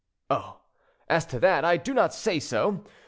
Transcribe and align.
"Oh! 0.31 0.61
as 1.09 1.27
to 1.27 1.39
that, 1.41 1.63
I 1.63 1.77
do 1.77 1.93
not 1.93 2.11
say 2.11 2.41
no. 2.51 2.83